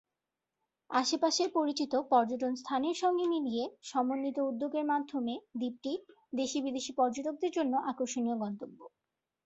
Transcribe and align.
আশেপাশের 0.89 1.49
পরিচিত 1.53 1.93
পর্যটন 2.11 2.53
স্থানের 2.55 2.95
সঙ্গে 2.95 3.25
মিলিয়ে 3.33 3.63
সমন্বিত 3.83 4.37
উদ্যোগের 4.49 4.85
মাধ্যমে 4.85 5.33
দ্বীপটিকে 5.55 5.93
দেশি-বিদেশি 6.33 6.91
পর্যটকদের 6.99 7.51
জন্য 7.57 7.73
আকর্ষণীয় 7.91 8.37
গন্তব্য। 8.37 8.77